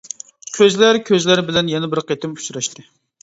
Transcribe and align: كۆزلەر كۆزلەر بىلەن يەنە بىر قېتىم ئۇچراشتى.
كۆزلەر 0.55 0.97
كۆزلەر 1.09 1.43
بىلەن 1.49 1.69
يەنە 1.73 1.91
بىر 1.93 2.03
قېتىم 2.09 2.35
ئۇچراشتى. 2.39 2.89